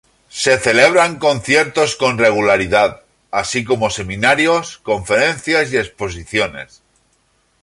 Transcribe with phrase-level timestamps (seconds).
[0.43, 6.81] Se celebran conciertos con regularidad, así como seminarios, conferencias y exposiciones.